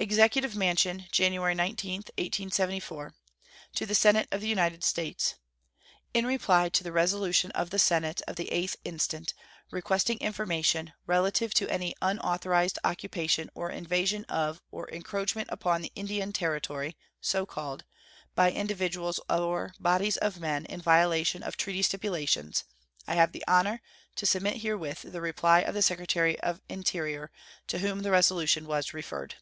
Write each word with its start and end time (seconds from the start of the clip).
EXECUTIVE 0.00 0.54
MANSION, 0.54 1.06
January 1.10 1.56
19, 1.56 1.94
1874. 2.16 3.14
To 3.74 3.84
the 3.84 3.96
Senate 3.96 4.28
of 4.30 4.40
the 4.40 4.46
United 4.46 4.84
States: 4.84 5.34
In 6.14 6.24
reply 6.24 6.68
to 6.68 6.84
the 6.84 6.92
resolution 6.92 7.50
of 7.50 7.70
the 7.70 7.80
Senate 7.80 8.22
of 8.28 8.36
the 8.36 8.48
8th 8.52 8.76
instant, 8.84 9.34
requesting 9.72 10.16
information 10.18 10.92
"relative 11.08 11.52
to 11.54 11.68
any 11.68 11.96
unauthorized 12.00 12.78
occupation 12.84 13.50
or 13.56 13.72
invasion 13.72 14.24
of 14.26 14.62
or 14.70 14.88
encroachment 14.88 15.48
upon 15.50 15.82
the 15.82 15.90
Indian 15.96 16.32
Territory, 16.32 16.96
so 17.20 17.44
called, 17.44 17.82
by 18.36 18.52
individuals 18.52 19.18
or 19.28 19.74
bodies 19.80 20.16
of 20.18 20.38
men, 20.38 20.64
in 20.66 20.80
violation 20.80 21.42
of 21.42 21.56
treaty 21.56 21.82
stipulations," 21.82 22.62
I 23.08 23.16
have 23.16 23.32
the 23.32 23.42
honor 23.48 23.82
to 24.14 24.26
submit 24.26 24.58
herewith 24.58 25.10
the 25.10 25.20
reply 25.20 25.62
of 25.62 25.74
the 25.74 25.82
Secretary 25.82 26.38
of 26.38 26.58
the 26.68 26.74
Interior, 26.74 27.32
to 27.66 27.80
whom 27.80 28.02
the 28.02 28.12
resolution 28.12 28.68
was 28.68 28.94
referred. 28.94 29.34